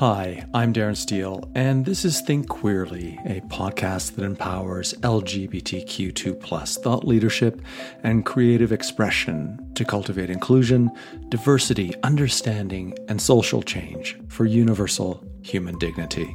Hi, 0.00 0.46
I'm 0.54 0.72
Darren 0.72 0.96
Steele, 0.96 1.46
and 1.54 1.84
this 1.84 2.06
is 2.06 2.22
Think 2.22 2.48
Queerly, 2.48 3.18
a 3.26 3.42
podcast 3.48 4.14
that 4.14 4.24
empowers 4.24 4.94
LGBTQ2 4.94 6.82
thought 6.82 7.06
leadership 7.06 7.60
and 8.02 8.24
creative 8.24 8.72
expression 8.72 9.58
to 9.74 9.84
cultivate 9.84 10.30
inclusion, 10.30 10.90
diversity, 11.28 11.92
understanding, 12.02 12.96
and 13.08 13.20
social 13.20 13.62
change 13.62 14.18
for 14.28 14.46
universal 14.46 15.22
human 15.42 15.78
dignity. 15.78 16.34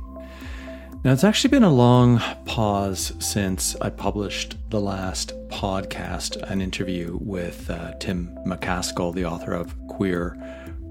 Now, 1.03 1.13
it's 1.13 1.23
actually 1.23 1.49
been 1.49 1.63
a 1.63 1.73
long 1.73 2.19
pause 2.45 3.13
since 3.17 3.75
I 3.81 3.89
published 3.89 4.57
the 4.69 4.79
last 4.79 5.33
podcast, 5.49 6.39
an 6.51 6.61
interview 6.61 7.17
with 7.19 7.67
uh, 7.71 7.95
Tim 7.95 8.29
McCaskell, 8.45 9.15
the 9.15 9.25
author 9.25 9.53
of 9.53 9.75
Queer 9.87 10.37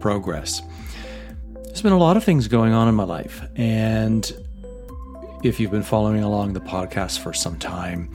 Progress. 0.00 0.61
There's 1.75 1.82
been 1.82 1.91
a 1.91 1.98
lot 1.98 2.16
of 2.16 2.22
things 2.22 2.46
going 2.46 2.72
on 2.72 2.86
in 2.86 2.95
my 2.95 3.02
life, 3.02 3.43
and 3.56 4.32
if 5.42 5.59
you've 5.59 5.73
been 5.73 5.82
following 5.82 6.23
along 6.23 6.52
the 6.52 6.60
podcast 6.60 7.19
for 7.19 7.32
some 7.32 7.59
time, 7.59 8.15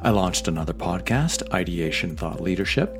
I 0.00 0.08
launched 0.08 0.48
another 0.48 0.72
podcast, 0.72 1.42
Ideation 1.52 2.16
Thought 2.16 2.40
Leadership. 2.40 2.96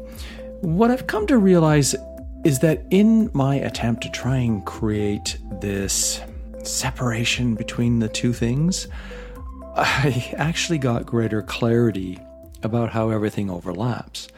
What 0.61 0.91
I've 0.91 1.07
come 1.07 1.27
to 1.29 1.39
realize 1.39 1.97
is 2.45 2.59
that 2.59 2.85
in 2.91 3.31
my 3.33 3.55
attempt 3.55 4.03
to 4.03 4.11
try 4.11 4.37
and 4.37 4.63
create 4.67 5.39
this 5.63 6.21
separation 6.63 7.55
between 7.55 8.01
the 8.01 8.09
two 8.11 8.35
things, 8.35 8.87
I 9.77 10.35
actually 10.37 10.77
got 10.77 11.07
greater 11.07 11.41
clarity 11.41 12.19
about 12.63 12.91
how 12.91 13.09
everything 13.09 13.49
overlaps. 13.49 14.29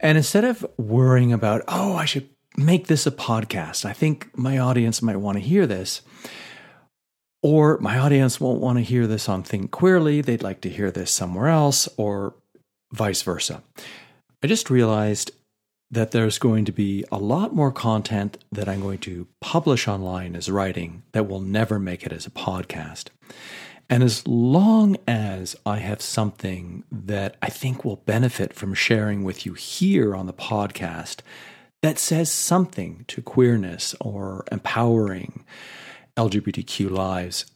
And 0.00 0.16
instead 0.16 0.44
of 0.44 0.64
worrying 0.78 1.30
about, 1.30 1.60
oh, 1.68 1.94
I 1.94 2.06
should 2.06 2.30
make 2.56 2.86
this 2.86 3.06
a 3.06 3.10
podcast. 3.10 3.84
I 3.84 3.92
think 3.92 4.30
my 4.36 4.58
audience 4.58 5.02
might 5.02 5.16
want 5.16 5.38
to 5.38 5.44
hear 5.44 5.66
this. 5.66 6.02
Or 7.42 7.78
my 7.78 7.98
audience 7.98 8.38
won't 8.38 8.60
want 8.60 8.78
to 8.78 8.84
hear 8.84 9.06
this 9.06 9.28
on 9.28 9.42
Think 9.42 9.70
Queerly. 9.70 10.20
They'd 10.20 10.42
like 10.42 10.60
to 10.62 10.68
hear 10.68 10.90
this 10.90 11.10
somewhere 11.10 11.48
else, 11.48 11.88
or 11.96 12.34
vice 12.92 13.22
versa. 13.22 13.62
I 14.42 14.46
just 14.46 14.68
realized 14.68 15.30
that 15.90 16.10
there's 16.12 16.38
going 16.38 16.64
to 16.66 16.72
be 16.72 17.04
a 17.10 17.18
lot 17.18 17.54
more 17.54 17.72
content 17.72 18.38
that 18.52 18.68
I'm 18.68 18.80
going 18.80 18.98
to 18.98 19.26
publish 19.40 19.88
online 19.88 20.36
as 20.36 20.50
writing 20.50 21.02
that 21.12 21.28
will 21.28 21.40
never 21.40 21.78
make 21.78 22.04
it 22.04 22.12
as 22.12 22.26
a 22.26 22.30
podcast. 22.30 23.06
And 23.88 24.04
as 24.04 24.24
long 24.28 24.96
as 25.08 25.56
I 25.66 25.78
have 25.78 26.00
something 26.00 26.84
that 26.92 27.36
I 27.42 27.48
think 27.48 27.84
will 27.84 27.96
benefit 27.96 28.54
from 28.54 28.72
sharing 28.72 29.24
with 29.24 29.44
you 29.44 29.54
here 29.54 30.14
on 30.14 30.26
the 30.26 30.32
podcast, 30.32 31.22
that 31.82 31.98
says 31.98 32.30
something 32.30 33.04
to 33.08 33.22
queerness 33.22 33.94
or 34.00 34.44
empowering 34.52 35.44
LGBTQ 36.16 36.90
lives, 36.90 37.46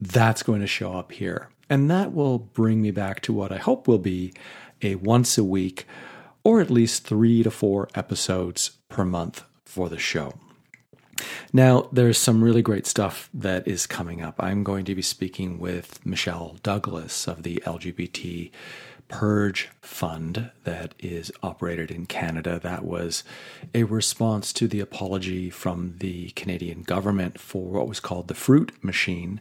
that's 0.00 0.42
going 0.42 0.60
to 0.60 0.66
show 0.66 0.94
up 0.94 1.12
here. 1.12 1.50
And 1.70 1.90
that 1.90 2.12
will 2.12 2.38
bring 2.38 2.80
me 2.82 2.90
back 2.90 3.20
to 3.22 3.32
what 3.32 3.52
I 3.52 3.58
hope 3.58 3.86
will 3.86 3.98
be 3.98 4.32
a 4.82 4.94
once 4.96 5.38
a 5.38 5.44
week 5.44 5.86
or 6.44 6.60
at 6.60 6.70
least 6.70 7.04
three 7.04 7.42
to 7.42 7.50
four 7.50 7.88
episodes 7.94 8.78
per 8.88 9.04
month 9.04 9.44
for 9.64 9.88
the 9.88 9.98
show. 9.98 10.32
Now, 11.52 11.88
there's 11.92 12.16
some 12.16 12.44
really 12.44 12.62
great 12.62 12.86
stuff 12.86 13.28
that 13.34 13.66
is 13.66 13.86
coming 13.86 14.22
up. 14.22 14.36
I'm 14.38 14.62
going 14.62 14.84
to 14.84 14.94
be 14.94 15.02
speaking 15.02 15.58
with 15.58 16.04
Michelle 16.06 16.56
Douglas 16.62 17.26
of 17.26 17.42
the 17.42 17.62
LGBT 17.66 18.50
Purge 19.08 19.70
Fund 19.80 20.50
that 20.64 20.94
is 20.98 21.32
operated 21.42 21.90
in 21.90 22.06
Canada. 22.06 22.60
That 22.62 22.84
was 22.84 23.24
a 23.74 23.84
response 23.84 24.52
to 24.54 24.68
the 24.68 24.80
apology 24.80 25.50
from 25.50 25.96
the 25.98 26.30
Canadian 26.30 26.82
government 26.82 27.40
for 27.40 27.70
what 27.70 27.88
was 27.88 28.00
called 28.00 28.28
the 28.28 28.34
fruit 28.34 28.72
machine 28.82 29.40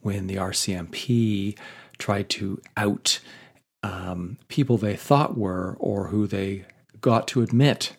when 0.00 0.26
the 0.26 0.36
RCMP 0.36 1.58
tried 1.98 2.28
to 2.30 2.60
out 2.76 3.20
um, 3.82 4.38
people 4.48 4.76
they 4.76 4.96
thought 4.96 5.36
were 5.36 5.76
or 5.78 6.08
who 6.08 6.26
they 6.26 6.64
got 7.00 7.28
to 7.28 7.42
admit 7.42 7.96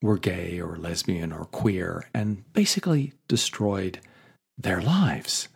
were 0.00 0.18
gay 0.18 0.60
or 0.60 0.76
lesbian 0.76 1.32
or 1.32 1.44
queer 1.46 2.08
and 2.14 2.50
basically 2.52 3.12
destroyed 3.26 3.98
their 4.56 4.80
lives. 4.80 5.48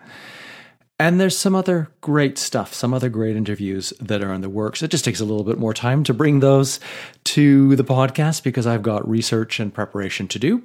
And 1.03 1.19
there's 1.19 1.37
some 1.37 1.57
other 1.57 1.89
great 2.01 2.39
stuff, 2.39 2.73
some 2.73 2.95
other 2.95 3.09
great 3.09 3.35
interviews 3.35 3.93
that 3.99 4.23
are 4.23 4.33
in 4.33 4.41
the 4.41 4.49
works. 4.49 4.85
It 4.85 4.93
just 4.93 5.05
takes 5.05 5.19
a 5.19 5.25
little 5.25 5.43
bit 5.43 5.59
more 5.59 5.75
time 5.75 6.05
to 6.05 6.15
bring 6.15 6.39
those 6.39 6.79
to 7.25 7.75
the 7.75 7.83
podcast 7.83 8.45
because 8.45 8.69
I've 8.69 8.85
got 8.85 9.11
research 9.11 9.59
and 9.59 9.75
preparation 9.75 10.29
to 10.29 10.39
do. 10.39 10.63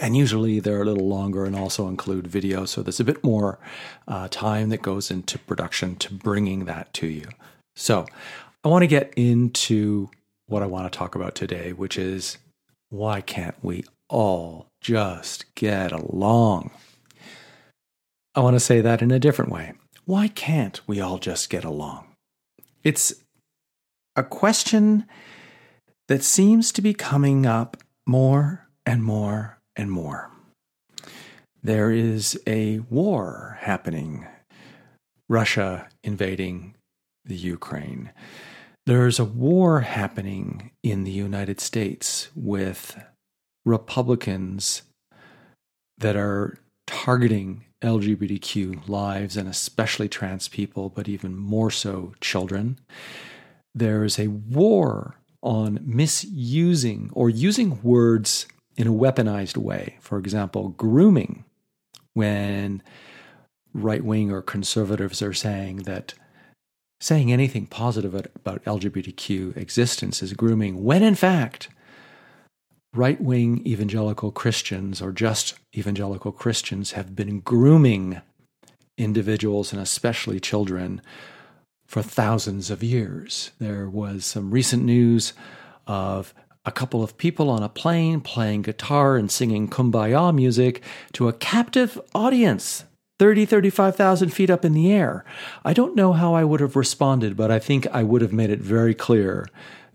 And 0.00 0.16
usually 0.16 0.60
they're 0.60 0.82
a 0.82 0.84
little 0.84 1.08
longer 1.08 1.44
and 1.44 1.56
also 1.56 1.88
include 1.88 2.28
video. 2.28 2.64
So 2.64 2.80
there's 2.80 3.00
a 3.00 3.04
bit 3.04 3.24
more 3.24 3.58
uh, 4.06 4.28
time 4.30 4.68
that 4.68 4.82
goes 4.82 5.10
into 5.10 5.36
production 5.36 5.96
to 5.96 6.14
bringing 6.14 6.66
that 6.66 6.94
to 6.94 7.08
you. 7.08 7.26
So 7.74 8.06
I 8.62 8.68
want 8.68 8.84
to 8.84 8.86
get 8.86 9.12
into 9.16 10.10
what 10.46 10.62
I 10.62 10.66
want 10.66 10.92
to 10.92 10.96
talk 10.96 11.16
about 11.16 11.34
today, 11.34 11.72
which 11.72 11.98
is 11.98 12.38
why 12.90 13.20
can't 13.20 13.56
we 13.64 13.84
all 14.08 14.68
just 14.80 15.52
get 15.56 15.90
along? 15.90 16.70
I 18.36 18.40
want 18.40 18.54
to 18.54 18.60
say 18.60 18.82
that 18.82 19.00
in 19.00 19.10
a 19.10 19.18
different 19.18 19.50
way. 19.50 19.72
Why 20.04 20.28
can't 20.28 20.80
we 20.86 21.00
all 21.00 21.18
just 21.18 21.48
get 21.48 21.64
along? 21.64 22.06
It's 22.84 23.14
a 24.14 24.22
question 24.22 25.06
that 26.08 26.22
seems 26.22 26.70
to 26.72 26.82
be 26.82 26.92
coming 26.92 27.46
up 27.46 27.78
more 28.06 28.68
and 28.84 29.02
more 29.02 29.58
and 29.74 29.90
more. 29.90 30.30
There 31.62 31.90
is 31.90 32.38
a 32.46 32.80
war 32.90 33.58
happening, 33.62 34.26
Russia 35.28 35.88
invading 36.04 36.74
the 37.24 37.34
Ukraine. 37.34 38.12
There's 38.84 39.18
a 39.18 39.24
war 39.24 39.80
happening 39.80 40.70
in 40.82 41.04
the 41.04 41.10
United 41.10 41.58
States 41.58 42.28
with 42.36 43.02
Republicans 43.64 44.82
that 45.98 46.14
are 46.14 46.58
targeting 46.86 47.65
LGBTQ 47.82 48.88
lives 48.88 49.36
and 49.36 49.48
especially 49.48 50.08
trans 50.08 50.48
people, 50.48 50.88
but 50.88 51.08
even 51.08 51.36
more 51.36 51.70
so 51.70 52.14
children. 52.20 52.78
There 53.74 54.04
is 54.04 54.18
a 54.18 54.28
war 54.28 55.16
on 55.42 55.80
misusing 55.82 57.10
or 57.12 57.28
using 57.28 57.82
words 57.82 58.46
in 58.76 58.86
a 58.86 58.92
weaponized 58.92 59.56
way. 59.56 59.98
For 60.00 60.18
example, 60.18 60.70
grooming, 60.70 61.44
when 62.14 62.82
right 63.74 64.04
wing 64.04 64.30
or 64.30 64.42
conservatives 64.42 65.20
are 65.20 65.34
saying 65.34 65.78
that 65.78 66.14
saying 66.98 67.30
anything 67.30 67.66
positive 67.66 68.14
about 68.14 68.64
LGBTQ 68.64 69.56
existence 69.56 70.22
is 70.22 70.32
grooming, 70.32 70.82
when 70.82 71.02
in 71.02 71.14
fact, 71.14 71.68
right 72.96 73.20
wing 73.20 73.66
evangelical 73.66 74.30
Christians 74.30 75.02
or 75.02 75.12
just 75.12 75.54
evangelical 75.76 76.32
Christians 76.32 76.92
have 76.92 77.14
been 77.14 77.40
grooming 77.40 78.20
individuals 78.98 79.72
and 79.72 79.80
especially 79.80 80.40
children 80.40 81.02
for 81.86 82.02
thousands 82.02 82.70
of 82.70 82.82
years. 82.82 83.52
There 83.58 83.88
was 83.88 84.24
some 84.24 84.50
recent 84.50 84.82
news 84.84 85.32
of 85.86 86.34
a 86.64 86.72
couple 86.72 87.02
of 87.02 87.16
people 87.16 87.48
on 87.48 87.62
a 87.62 87.68
plane 87.68 88.20
playing 88.20 88.62
guitar 88.62 89.16
and 89.16 89.30
singing 89.30 89.68
kumbaya 89.68 90.34
music 90.34 90.82
to 91.12 91.28
a 91.28 91.32
captive 91.32 92.00
audience 92.14 92.84
30, 93.18 93.46
35,000 93.46 94.28
feet 94.30 94.50
up 94.50 94.62
in 94.62 94.74
the 94.74 94.92
air. 94.92 95.24
I 95.64 95.72
don't 95.72 95.96
know 95.96 96.12
how 96.12 96.34
I 96.34 96.44
would 96.44 96.60
have 96.60 96.76
responded, 96.76 97.34
but 97.34 97.50
I 97.50 97.58
think 97.58 97.86
I 97.86 98.02
would 98.02 98.20
have 98.20 98.32
made 98.32 98.50
it 98.50 98.60
very 98.60 98.94
clear 98.94 99.46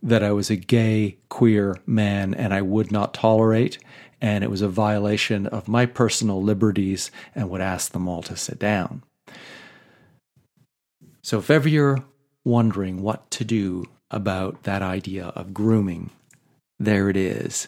that 0.03 0.23
I 0.23 0.31
was 0.31 0.49
a 0.49 0.55
gay, 0.55 1.17
queer 1.29 1.77
man 1.85 2.33
and 2.33 2.53
I 2.53 2.61
would 2.61 2.91
not 2.91 3.13
tolerate, 3.13 3.77
and 4.19 4.43
it 4.43 4.49
was 4.49 4.61
a 4.61 4.67
violation 4.67 5.47
of 5.47 5.67
my 5.67 5.85
personal 5.85 6.41
liberties 6.41 7.11
and 7.35 7.49
would 7.49 7.61
ask 7.61 7.91
them 7.91 8.07
all 8.07 8.21
to 8.23 8.35
sit 8.35 8.59
down. 8.59 9.03
So, 11.21 11.37
if 11.37 11.51
ever 11.51 11.69
you're 11.69 12.03
wondering 12.43 13.01
what 13.01 13.29
to 13.31 13.45
do 13.45 13.85
about 14.09 14.63
that 14.63 14.81
idea 14.81 15.27
of 15.27 15.53
grooming, 15.53 16.09
there 16.79 17.09
it 17.09 17.17
is. 17.17 17.67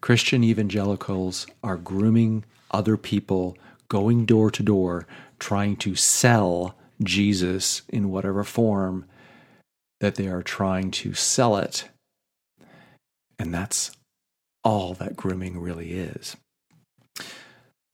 Christian 0.00 0.42
evangelicals 0.42 1.46
are 1.62 1.76
grooming 1.76 2.44
other 2.72 2.96
people, 2.96 3.56
going 3.88 4.26
door 4.26 4.50
to 4.50 4.62
door, 4.62 5.06
trying 5.38 5.76
to 5.76 5.94
sell 5.94 6.76
Jesus 7.02 7.82
in 7.88 8.10
whatever 8.10 8.44
form 8.44 9.06
that 10.04 10.16
they 10.16 10.28
are 10.28 10.42
trying 10.42 10.90
to 10.90 11.14
sell 11.14 11.56
it. 11.56 11.88
And 13.38 13.54
that's 13.54 13.90
all 14.62 14.92
that 14.92 15.16
grooming 15.16 15.58
really 15.58 15.92
is. 15.94 16.36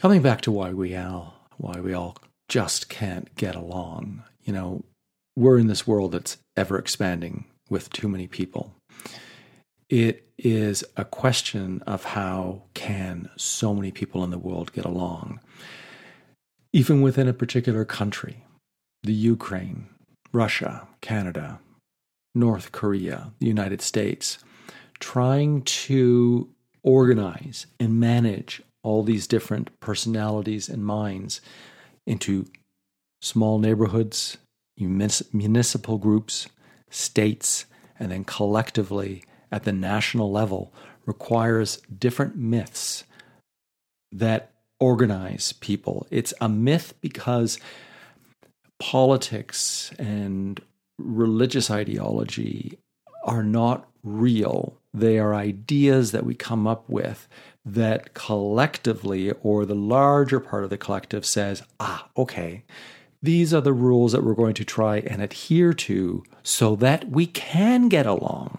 Coming 0.01 0.21
back 0.21 0.41
to 0.41 0.51
why 0.51 0.73
we 0.73 0.97
all 0.97 1.47
why 1.57 1.79
we 1.79 1.95
all 1.95 2.17
just 2.49 2.89
can't 2.89 3.33
get 3.37 3.55
along. 3.55 4.25
You 4.43 4.53
know, 4.53 4.85
we're 5.37 5.57
in 5.57 5.69
this 5.69 5.87
world 5.87 6.11
that's 6.11 6.39
ever 6.57 6.81
expanding 6.81 7.45
with 7.69 7.91
too 7.91 8.09
many 8.09 8.27
people. 8.27 8.75
It 9.89 10.27
is 10.37 10.83
a 10.97 11.05
question 11.05 11.81
of 11.87 12.03
how 12.03 12.63
can 12.75 13.31
so 13.37 13.73
many 13.73 13.93
people 13.93 14.25
in 14.25 14.31
the 14.31 14.39
world 14.39 14.73
get 14.73 14.85
along, 14.85 15.39
even 16.73 17.03
within 17.03 17.29
a 17.29 17.33
particular 17.33 17.85
country, 17.85 18.43
the 19.05 19.13
Ukraine, 19.13 19.87
Russia, 20.33 20.89
Canada, 21.01 21.61
North 22.35 22.73
Korea, 22.73 23.33
the 23.39 23.47
United 23.47 23.83
States, 23.83 24.39
trying 24.99 25.63
to 25.63 26.49
organize 26.83 27.67
and 27.79 27.99
manage 28.01 28.63
all 28.83 29.03
these 29.03 29.27
different 29.27 29.79
personalities 29.81 30.69
and 30.69 30.85
minds 30.85 31.41
into 32.07 32.47
small 33.21 33.59
neighborhoods, 33.59 34.39
municipal 34.79 35.99
groups, 35.99 36.49
states, 36.89 37.67
and 37.99 38.11
then 38.11 38.25
collectively 38.25 39.23
at 39.53 39.65
the 39.65 39.73
national 39.73 40.31
level 40.31 40.73
requires 41.05 41.83
different 41.99 42.37
myths 42.37 43.05
that 44.13 44.53
organize 44.79 45.53
people. 45.53 46.07
It's 46.11 46.33
a 46.41 46.49
myth 46.49 46.95
because 47.01 47.59
politics 48.79 49.93
and 49.99 50.61
religious 51.03 51.71
ideology 51.71 52.79
are 53.25 53.43
not 53.43 53.89
real. 54.03 54.77
They 54.93 55.19
are 55.19 55.35
ideas 55.35 56.13
that 56.13 56.25
we 56.25 56.35
come 56.35 56.67
up 56.67 56.89
with 56.89 57.29
that 57.65 58.15
collectively, 58.15 59.33
or 59.43 59.65
the 59.67 59.75
larger 59.75 60.41
part 60.41 60.65
of 60.65 60.71
the 60.71 60.79
collective, 60.79 61.27
says, 61.27 61.63
ah, 61.79 62.09
okay, 62.17 62.65
these 63.23 63.53
are 63.53 63.61
the 63.61 63.73
rules 63.73 64.13
that 64.13 64.25
we're 64.25 64.35
going 64.35 64.55
to 64.55 64.65
try 64.65 64.99
and 64.99 65.21
adhere 65.21 65.75
to 65.75 66.25
so 66.43 66.75
that 66.77 67.11
we 67.11 67.27
can 67.27 67.89
get 67.89 68.07
along. 68.07 68.59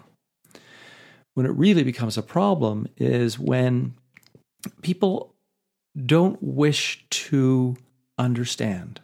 When 1.34 1.46
it 1.46 1.52
really 1.52 1.82
becomes 1.82 2.16
a 2.16 2.22
problem 2.22 2.86
is 2.96 3.38
when 3.38 3.94
people 4.82 5.34
don't 6.06 6.40
wish 6.42 7.04
to 7.10 7.76
understand, 8.18 9.00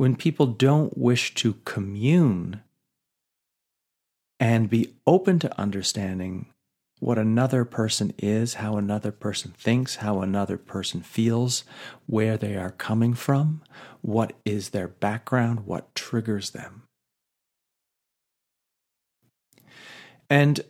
when 0.00 0.16
people 0.16 0.46
don't 0.46 0.96
wish 0.96 1.34
to 1.34 1.52
commune 1.66 2.62
and 4.40 4.70
be 4.70 4.94
open 5.06 5.38
to 5.38 5.60
understanding 5.60 6.46
what 7.00 7.18
another 7.18 7.66
person 7.66 8.10
is, 8.16 8.54
how 8.54 8.78
another 8.78 9.12
person 9.12 9.52
thinks, 9.58 9.96
how 9.96 10.22
another 10.22 10.56
person 10.56 11.02
feels, 11.02 11.64
where 12.06 12.38
they 12.38 12.56
are 12.56 12.70
coming 12.70 13.12
from, 13.12 13.60
what 14.00 14.32
is 14.46 14.70
their 14.70 14.88
background, 14.88 15.66
what 15.66 15.94
triggers 15.94 16.52
them. 16.52 16.84
And, 20.30 20.60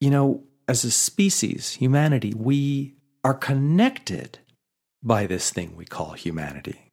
you 0.00 0.10
know, 0.10 0.44
as 0.68 0.84
a 0.84 0.92
species, 0.92 1.72
humanity, 1.72 2.32
we 2.32 2.94
are 3.24 3.34
connected 3.34 4.38
by 5.02 5.26
this 5.26 5.50
thing 5.50 5.74
we 5.74 5.84
call 5.84 6.12
humanity. 6.12 6.87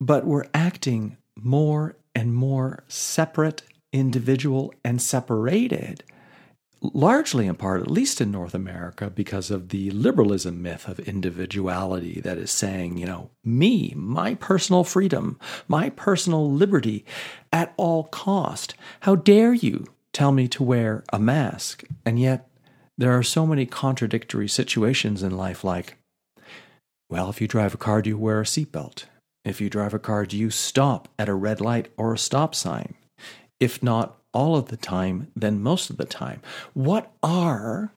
But 0.00 0.26
we're 0.26 0.46
acting 0.54 1.16
more 1.36 1.96
and 2.14 2.34
more 2.34 2.84
separate, 2.88 3.62
individual, 3.92 4.72
and 4.84 5.00
separated 5.00 6.04
largely 6.82 7.46
in 7.46 7.54
part, 7.54 7.82
at 7.82 7.90
least 7.90 8.20
in 8.20 8.30
North 8.30 8.54
America, 8.54 9.10
because 9.10 9.50
of 9.50 9.68
the 9.68 9.90
liberalism 9.90 10.62
myth 10.62 10.88
of 10.88 10.98
individuality 11.00 12.20
that 12.20 12.38
is 12.38 12.50
saying, 12.50 12.96
you 12.96 13.06
know, 13.06 13.30
me, 13.44 13.92
my 13.96 14.34
personal 14.34 14.84
freedom, 14.84 15.38
my 15.68 15.90
personal 15.90 16.50
liberty 16.50 17.04
at 17.52 17.74
all 17.76 18.04
cost. 18.04 18.74
How 19.00 19.14
dare 19.14 19.52
you 19.52 19.86
tell 20.12 20.32
me 20.32 20.48
to 20.48 20.62
wear 20.62 21.04
a 21.12 21.18
mask? 21.18 21.84
And 22.04 22.18
yet 22.18 22.48
there 22.96 23.16
are 23.16 23.22
so 23.22 23.46
many 23.46 23.66
contradictory 23.66 24.48
situations 24.48 25.22
in 25.22 25.36
life 25.36 25.64
like, 25.64 25.96
well, 27.08 27.28
if 27.28 27.40
you 27.40 27.48
drive 27.48 27.74
a 27.74 27.78
car, 27.78 28.02
do 28.02 28.10
you 28.10 28.18
wear 28.18 28.40
a 28.40 28.44
seatbelt? 28.44 29.04
If 29.44 29.60
you 29.60 29.70
drive 29.70 29.94
a 29.94 29.98
car, 29.98 30.26
do 30.26 30.36
you 30.36 30.50
stop 30.50 31.08
at 31.18 31.28
a 31.28 31.34
red 31.34 31.60
light 31.60 31.88
or 31.96 32.12
a 32.12 32.18
stop 32.18 32.54
sign? 32.54 32.94
If 33.58 33.82
not, 33.82 34.18
all 34.32 34.56
of 34.56 34.66
the 34.66 34.76
time 34.76 35.28
then 35.34 35.62
most 35.62 35.90
of 35.90 35.96
the 35.96 36.04
time. 36.04 36.40
What 36.74 37.12
are 37.22 37.92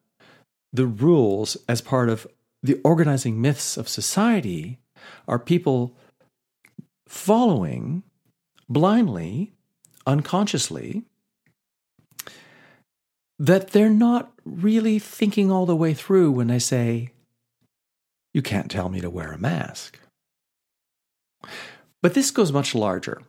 the 0.72 0.88
rules 0.88 1.58
as 1.68 1.82
part 1.82 2.10
of 2.10 2.26
the 2.62 2.80
organizing 2.84 3.42
myths 3.42 3.78
of 3.78 3.90
society? 3.90 4.80
Are 5.28 5.40
people 5.40 5.96
following 7.08 8.04
blindly, 8.70 9.54
unconsciously, 10.08 11.04
that 13.38 13.72
they're 13.72 13.90
not 13.90 14.32
really 14.46 15.00
thinking 15.00 15.52
all 15.52 15.66
the 15.66 15.76
way 15.76 15.94
through 15.94 16.32
when 16.32 16.48
they 16.48 16.60
say, 16.60 17.10
You 18.34 18.42
can't 18.42 18.72
tell 18.72 18.90
me 18.90 19.02
to 19.02 19.10
wear 19.10 19.32
a 19.32 19.38
mask. 19.38 20.00
But 22.02 22.14
this 22.14 22.32
goes 22.32 22.52
much 22.52 22.76
larger 22.76 23.22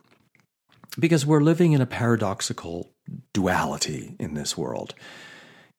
because 0.99 1.25
we're 1.25 1.41
living 1.41 1.73
in 1.73 1.81
a 1.81 1.85
paradoxical 1.85 2.91
duality 3.33 4.15
in 4.19 4.33
this 4.33 4.57
world, 4.57 4.93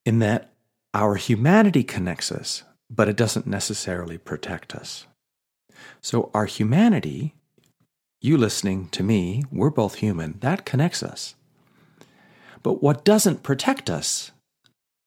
in 0.05 0.19
that 0.21 0.53
our 0.95 1.17
humanity 1.17 1.85
connects 1.85 2.31
us, 2.33 2.63
but 2.91 3.09
it 3.09 3.17
doesn't 3.17 3.47
necessarily 3.47 4.19
protect 4.19 4.75
us. 4.75 5.07
So, 6.01 6.31
our 6.33 6.47
humanity, 6.47 7.35
you 8.21 8.37
listening 8.37 8.89
to 8.91 9.03
me, 9.03 9.45
we're 9.51 9.71
both 9.71 9.97
human, 9.97 10.39
that 10.41 10.65
connects 10.65 11.03
us. 11.03 11.35
But 12.63 12.83
what 12.83 13.05
doesn't 13.05 13.43
protect 13.43 13.91
us 13.91 14.33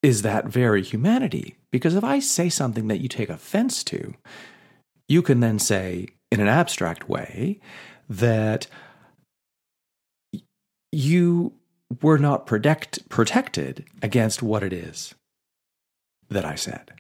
is 0.02 0.22
that 0.22 0.46
very 0.46 0.84
humanity. 0.84 1.58
Because 1.72 1.96
if 1.96 2.04
I 2.04 2.20
say 2.20 2.50
something 2.50 2.88
that 2.88 3.02
you 3.02 3.10
take 3.10 3.30
offense 3.30 3.84
to, 3.86 4.14
you 5.08 5.22
can 5.22 5.40
then 5.40 5.60
say, 5.60 6.08
in 6.32 6.40
an 6.40 6.48
abstract 6.48 7.10
way, 7.10 7.60
that 8.10 8.68
you 10.92 11.54
were 12.02 12.18
not 12.18 12.46
protect, 12.46 13.08
protected 13.10 13.86
against 14.02 14.44
what 14.44 14.64
it 14.64 14.74
is 14.74 15.16
that 16.30 16.46
I 16.46 16.56
said. 16.56 16.92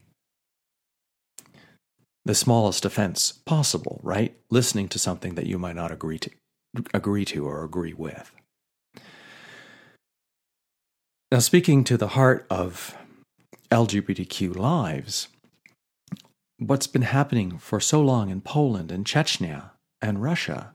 The 2.25 2.35
smallest 2.35 2.85
offense 2.85 3.31
possible, 3.45 3.99
right? 4.03 4.35
Listening 4.49 4.87
to 4.89 4.99
something 4.99 5.35
that 5.35 5.47
you 5.47 5.57
might 5.57 5.75
not 5.75 5.91
agree 5.91 6.19
to, 6.19 6.29
agree 6.93 7.25
to 7.25 7.47
or 7.47 7.63
agree 7.63 7.93
with. 7.93 8.31
Now, 11.31 11.39
speaking 11.39 11.83
to 11.85 11.97
the 11.97 12.09
heart 12.09 12.45
of 12.49 12.95
LGBTQ 13.71 14.55
lives, 14.55 15.27
what's 16.59 16.87
been 16.87 17.01
happening 17.01 17.57
for 17.57 17.79
so 17.79 18.01
long 18.01 18.29
in 18.29 18.41
Poland 18.41 18.91
and 18.91 19.05
Chechnya 19.05 19.71
and 20.01 20.21
Russia 20.21 20.73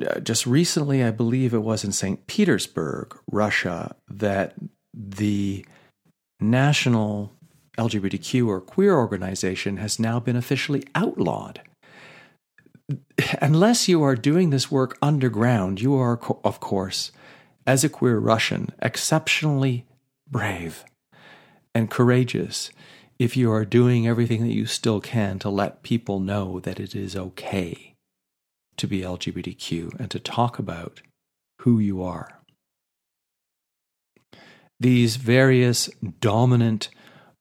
uh, 0.00 0.20
just 0.20 0.46
recently, 0.46 1.02
I 1.02 1.10
believe 1.10 1.52
it 1.52 1.58
was 1.58 1.84
in 1.84 1.92
St. 1.92 2.26
Petersburg, 2.26 3.18
Russia, 3.30 3.96
that 4.08 4.54
the 4.94 5.64
national 6.40 7.32
LGBTQ 7.76 8.46
or 8.46 8.60
queer 8.60 8.96
organization 8.96 9.78
has 9.78 9.98
now 9.98 10.20
been 10.20 10.36
officially 10.36 10.84
outlawed. 10.94 11.62
Unless 13.40 13.88
you 13.88 14.02
are 14.02 14.14
doing 14.14 14.50
this 14.50 14.70
work 14.70 14.96
underground, 15.02 15.80
you 15.80 15.94
are, 15.96 16.18
of 16.44 16.60
course, 16.60 17.10
as 17.66 17.84
a 17.84 17.88
queer 17.88 18.18
Russian, 18.18 18.70
exceptionally 18.80 19.84
brave 20.30 20.84
and 21.74 21.90
courageous 21.90 22.70
if 23.18 23.36
you 23.36 23.50
are 23.50 23.64
doing 23.64 24.06
everything 24.06 24.42
that 24.42 24.54
you 24.54 24.66
still 24.66 25.00
can 25.00 25.38
to 25.40 25.50
let 25.50 25.82
people 25.82 26.20
know 26.20 26.60
that 26.60 26.78
it 26.78 26.94
is 26.94 27.16
okay 27.16 27.94
to 28.76 28.86
be 28.86 29.00
LGBTQ 29.00 29.98
and 29.98 30.10
to 30.10 30.20
talk 30.20 30.58
about 30.58 31.02
who 31.62 31.78
you 31.80 32.02
are. 32.02 32.40
These 34.80 35.16
various 35.16 35.90
dominant 36.20 36.88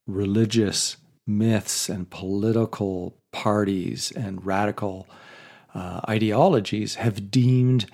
religious 0.08 0.98
myths 1.28 1.90
and 1.90 2.10
political 2.10 3.16
parties 3.32 4.12
and 4.12 4.44
radical 4.44 5.08
uh, 5.76 6.02
ideologies 6.10 6.96
have 6.96 7.30
deemed 7.30 7.86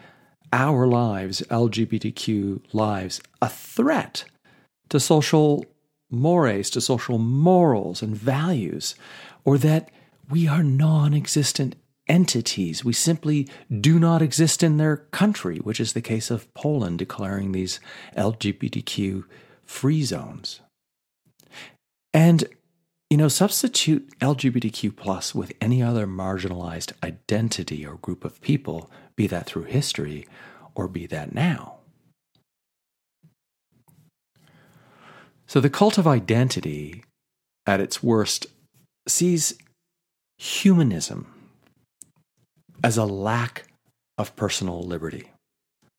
our 0.54 0.88
lives, 0.88 1.42
LGBTQ 1.50 2.62
lives, 2.72 3.22
a 3.42 3.50
threat 3.50 4.24
to 4.90 5.00
social 5.00 5.66
mores, 6.14 6.70
to 6.70 6.82
social 6.82 7.18
morals 7.18 8.02
and 8.02 8.16
values, 8.16 8.96
or 9.44 9.58
that 9.58 9.90
we 10.30 10.48
are 10.48 10.64
non 10.64 11.14
existent 11.14 11.76
entities. 12.08 12.84
We 12.84 12.94
simply 12.94 13.48
do 13.82 14.00
not 14.00 14.22
exist 14.22 14.64
in 14.64 14.78
their 14.78 14.98
country, 14.98 15.58
which 15.58 15.80
is 15.80 15.94
the 15.94 16.02
case 16.02 16.30
of 16.30 16.54
Poland 16.54 17.00
declaring 17.00 17.52
these 17.52 17.80
LGBTQ 18.18 19.24
free 19.66 20.04
zones. 20.04 20.62
And, 22.14 22.46
you 23.10 23.18
know, 23.18 23.28
substitute 23.28 24.18
LGBTQ 24.20 24.96
plus 24.96 25.34
with 25.34 25.54
any 25.60 25.82
other 25.82 26.06
marginalized 26.06 26.92
identity 27.04 27.86
or 27.86 27.96
group 27.96 28.24
of 28.24 28.42
people, 28.42 28.92
be 29.16 29.28
that 29.28 29.46
through 29.46 29.64
history 29.64 30.28
or 30.76 30.88
be 30.88 31.06
that 31.08 31.34
now. 31.34 31.80
So 35.48 35.60
the 35.60 35.70
cult 35.70 35.98
of 35.98 36.08
identity, 36.08 37.04
at 37.66 37.80
its 37.80 38.02
worst, 38.02 38.48
sees 39.08 39.56
humanism 40.38 41.28
as 42.84 42.98
a 42.98 43.06
lack 43.06 43.66
of 44.18 44.36
personal 44.36 44.82
liberty. 44.82 45.32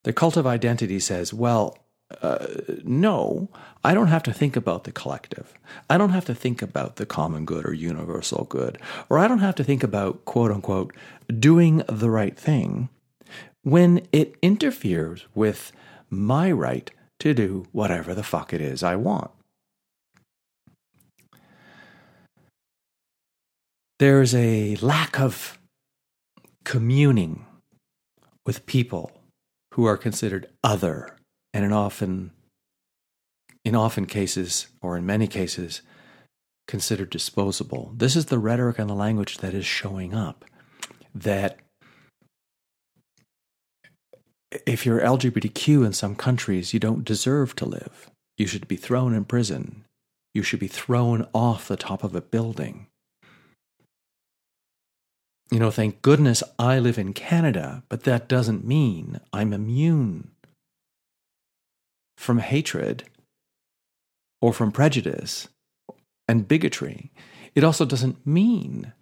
The 0.05 0.13
cult 0.13 0.37
of 0.37 0.47
identity 0.47 1.01
says, 1.01 1.33
well, 1.33 1.79
uh, 2.21 2.47
no, 2.85 3.49
I 3.83 3.95
don't 3.95 4.09
have 4.09 4.23
to 4.25 4.33
think 4.33 4.57
about 4.57 4.85
the 4.85 4.93
collective. 4.93 5.55
I 5.89 5.97
don't 5.97 6.11
have 6.11 6.27
to 6.27 6.35
think 6.35 6.61
about 6.63 6.97
the 6.97 7.07
common 7.07 7.45
good 7.45 7.67
or 7.67 7.73
universal 7.73 8.45
good. 8.45 8.79
Or 9.09 9.19
I 9.19 9.27
don't 9.27 9.39
have 9.39 9.55
to 9.57 9.65
think 9.65 9.83
about, 9.83 10.25
quote 10.25 10.51
unquote, 10.51 10.95
doing 11.39 11.83
the 11.89 12.11
right 12.11 12.37
thing 12.37 12.89
when 13.63 14.07
it 14.13 14.37
interferes 14.43 15.25
with 15.35 15.73
my 16.11 16.53
right 16.53 16.91
to 17.21 17.35
do 17.35 17.67
whatever 17.73 18.15
the 18.15 18.23
fuck 18.23 18.53
it 18.53 18.61
is 18.61 18.83
I 18.83 18.97
want. 18.97 19.31
There's 23.99 24.35
a 24.35 24.77
lack 24.77 25.21
of 25.21 25.59
communing 26.65 27.47
with 28.45 28.67
people 28.67 29.13
who 29.75 29.85
are 29.85 29.97
considered 29.97 30.49
other 30.63 31.17
and 31.53 31.65
in 31.65 31.73
often 31.73 32.33
in 33.65 33.75
often 33.75 34.05
cases 34.05 34.67
or 34.83 34.97
in 34.97 35.07
many 35.07 35.27
cases 35.27 35.81
considered 36.69 37.11
disposable. 37.11 37.93
This 37.97 38.15
is 38.17 38.27
the 38.27 38.39
rhetoric 38.39 38.79
and 38.79 38.91
the 38.91 38.95
language 38.95 39.39
that 39.39 39.55
is 39.55 39.65
showing 39.65 40.15
up 40.15 40.45
that 41.15 41.59
if 44.67 44.85
you're 44.85 45.01
LGBTQ 45.01 45.85
in 45.87 45.93
some 45.93 46.15
countries, 46.15 46.73
you 46.73 46.81
don't 46.81 47.05
deserve 47.05 47.55
to 47.57 47.65
live. 47.65 48.11
You 48.37 48.47
should 48.47 48.69
be 48.69 48.77
thrown 48.77 49.15
in 49.15 49.25
prison. 49.25 49.85
You 50.33 50.43
should 50.43 50.61
be 50.61 50.69
thrown 50.69 51.29
off 51.33 51.69
the 51.69 51.77
top 51.77 52.03
of 52.03 52.15
a 52.15 52.21
building. 52.21 52.89
You 55.51 55.61
know, 55.61 55.71
thank 55.71 56.03
goodness 56.03 56.43
I 56.59 56.79
live 56.79 56.99
in 56.99 57.13
Canada, 57.13 57.85
but 57.89 58.05
that 58.05 58.29
doesn't 58.29 58.67
mean 58.67 59.21
I'm 59.33 59.53
immune 59.53 60.33
from 62.17 62.39
hatred 62.39 63.05
or 64.41 64.53
from 64.53 64.73
prejudice 64.73 65.49
and 66.27 66.49
bigotry. 66.49 67.13
It 67.55 67.63
also 67.63 67.85
doesn't 67.85 68.27
mean 68.27 68.93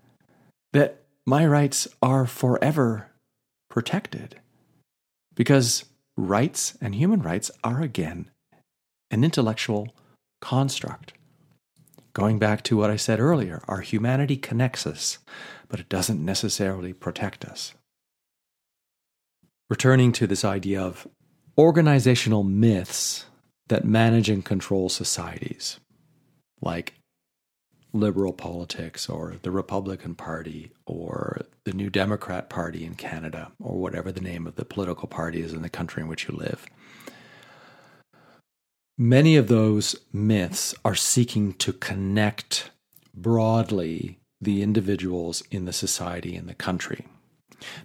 that 0.73 1.02
my 1.26 1.47
rights 1.47 1.88
are 2.02 2.26
forever 2.26 3.09
protected. 3.71 4.41
Because 5.34 5.84
rights 6.16 6.76
and 6.80 6.94
human 6.94 7.22
rights 7.22 7.50
are, 7.64 7.80
again, 7.80 8.30
an 9.10 9.24
intellectual 9.24 9.94
construct. 10.40 11.14
Going 12.12 12.38
back 12.38 12.62
to 12.64 12.76
what 12.76 12.90
I 12.90 12.96
said 12.96 13.20
earlier, 13.20 13.62
our 13.66 13.80
humanity 13.80 14.36
connects 14.36 14.86
us, 14.86 15.18
but 15.68 15.80
it 15.80 15.88
doesn't 15.88 16.22
necessarily 16.22 16.92
protect 16.92 17.44
us. 17.44 17.72
Returning 19.70 20.12
to 20.12 20.26
this 20.26 20.44
idea 20.44 20.82
of 20.82 21.06
organizational 21.56 22.42
myths 22.42 23.24
that 23.68 23.84
manage 23.84 24.28
and 24.28 24.44
control 24.44 24.90
societies, 24.90 25.80
like 26.60 26.94
liberal 27.92 28.32
politics 28.32 29.08
or 29.08 29.37
the 29.42 29.50
Republican 29.50 30.14
Party 30.14 30.72
or 30.87 31.42
the 31.64 31.72
New 31.72 31.90
Democrat 31.90 32.49
Party 32.49 32.84
in 32.84 32.94
Canada 32.94 33.52
or 33.61 33.76
whatever 33.78 34.11
the 34.11 34.20
name 34.20 34.46
of 34.46 34.56
the 34.56 34.64
political 34.64 35.08
party 35.08 35.42
is 35.42 35.52
in 35.52 35.62
the 35.62 35.68
country 35.68 36.02
in 36.02 36.08
which 36.08 36.28
you 36.28 36.34
live. 36.34 36.66
Many 38.99 39.37
of 39.37 39.49
those 39.49 39.96
myths 40.12 40.75
are 40.84 40.94
seeking 40.94 41.54
to 41.54 41.72
connect 41.72 42.70
broadly 43.14 44.18
the 44.40 44.62
individuals 44.62 45.42
in 45.50 45.64
the 45.64 45.72
society 45.72 46.34
in 46.34 46.46
the 46.46 46.54
country. 46.54 47.06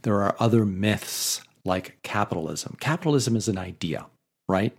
There 0.01 0.21
are 0.23 0.35
other 0.39 0.65
myths 0.65 1.41
like 1.63 1.99
capitalism. 2.03 2.77
Capitalism 2.79 3.35
is 3.35 3.47
an 3.47 3.57
idea, 3.57 4.07
right? 4.47 4.75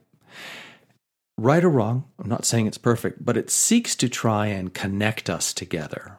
Right 1.40 1.62
or 1.62 1.68
wrong, 1.70 2.04
I'm 2.18 2.28
not 2.28 2.44
saying 2.44 2.66
it's 2.66 2.78
perfect, 2.78 3.24
but 3.24 3.36
it 3.36 3.48
seeks 3.48 3.94
to 3.96 4.08
try 4.08 4.46
and 4.46 4.74
connect 4.74 5.30
us 5.30 5.54
together. 5.54 6.18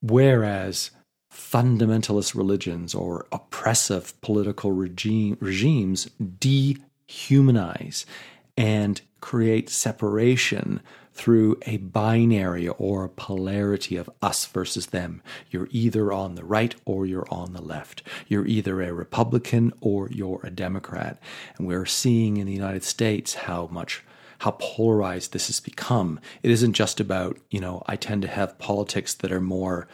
Whereas 0.00 0.90
fundamentalist 1.30 2.34
religions 2.34 2.94
or 2.94 3.26
oppressive 3.30 4.18
political 4.22 4.72
regime, 4.72 5.36
regimes 5.38 6.08
dehumanize 6.18 8.06
and 8.56 9.00
create 9.20 9.70
separation 9.70 10.80
through 11.14 11.58
a 11.66 11.76
binary 11.76 12.68
or 12.68 13.04
a 13.04 13.08
polarity 13.08 13.96
of 13.96 14.08
us 14.22 14.46
versus 14.46 14.86
them. 14.86 15.22
You're 15.50 15.68
either 15.70 16.12
on 16.12 16.34
the 16.34 16.44
right 16.44 16.74
or 16.84 17.04
you're 17.06 17.28
on 17.30 17.52
the 17.52 17.62
left. 17.62 18.02
You're 18.28 18.46
either 18.46 18.80
a 18.80 18.92
Republican 18.92 19.72
or 19.80 20.08
you're 20.10 20.40
a 20.42 20.50
Democrat. 20.50 21.18
And 21.58 21.66
we're 21.66 21.86
seeing 21.86 22.38
in 22.38 22.46
the 22.46 22.52
United 22.52 22.82
States 22.82 23.34
how 23.34 23.68
much 23.70 24.02
how 24.38 24.56
polarized 24.58 25.32
this 25.32 25.46
has 25.46 25.60
become. 25.60 26.18
It 26.42 26.50
isn't 26.50 26.72
just 26.72 26.98
about, 26.98 27.38
you 27.50 27.60
know, 27.60 27.84
I 27.86 27.94
tend 27.94 28.22
to 28.22 28.28
have 28.28 28.58
politics 28.58 29.14
that 29.14 29.30
are 29.30 29.40
more 29.40 29.86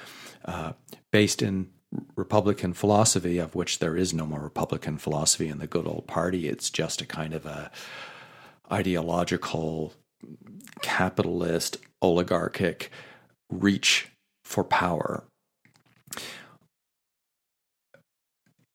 uh, 0.47 0.73
based 1.11 1.43
in 1.43 1.69
Republican 2.17 2.73
philosophy, 2.73 3.39
of 3.39 3.55
which 3.55 3.79
there 3.79 3.95
is 3.95 4.15
no 4.15 4.25
more 4.25 4.41
Republican 4.41 4.97
philosophy 4.97 5.49
in 5.49 5.59
the 5.59 5.67
good 5.67 5.87
old 5.87 6.07
party. 6.07 6.49
It's 6.49 6.71
just 6.71 7.03
a 7.03 7.07
kind 7.07 7.35
of 7.35 7.45
a 7.45 7.71
ideological 8.73 9.93
capitalist 10.83 11.79
oligarchic 12.03 12.91
reach 13.51 14.09
for 14.45 14.65
power. 14.65 15.25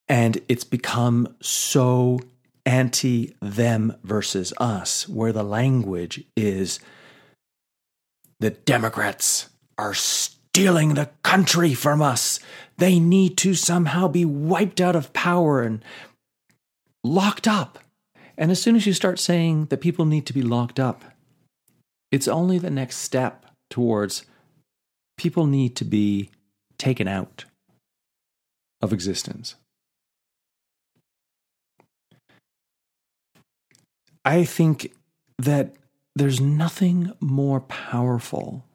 And 0.07 0.39
it's 0.47 0.63
become 0.63 1.35
so 1.41 2.19
anti 2.65 3.35
them 3.41 3.95
versus 4.03 4.53
us, 4.57 5.07
where 5.07 5.31
the 5.31 5.43
language 5.43 6.23
is 6.35 6.79
the 8.39 8.51
Democrats 8.51 9.49
are 9.77 9.93
stealing 9.93 10.93
the 10.93 11.09
country 11.23 11.73
from 11.73 12.01
us. 12.01 12.39
They 12.77 12.99
need 12.99 13.37
to 13.37 13.53
somehow 13.53 14.07
be 14.07 14.25
wiped 14.25 14.81
out 14.81 14.95
of 14.95 15.13
power 15.13 15.61
and 15.61 15.83
locked 17.03 17.47
up. 17.47 17.79
And 18.37 18.51
as 18.51 18.61
soon 18.61 18.75
as 18.75 18.85
you 18.85 18.93
start 18.93 19.19
saying 19.19 19.65
that 19.65 19.81
people 19.81 20.05
need 20.05 20.25
to 20.25 20.33
be 20.33 20.41
locked 20.41 20.79
up, 20.79 21.03
it's 22.11 22.27
only 22.27 22.57
the 22.57 22.69
next 22.69 22.97
step 22.97 23.45
towards 23.69 24.25
people 25.17 25.45
need 25.45 25.75
to 25.75 25.85
be 25.85 26.29
taken 26.77 27.07
out 27.07 27.45
of 28.81 28.91
existence. 28.91 29.55
I 34.25 34.43
think 34.43 34.93
that 35.37 35.75
there's 36.15 36.39
nothing 36.39 37.11
more 37.19 37.61
powerful 37.61 38.65